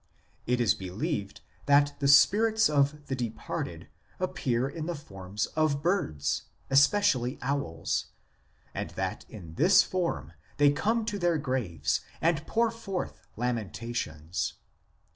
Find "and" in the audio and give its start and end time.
8.73-8.89, 12.19-12.47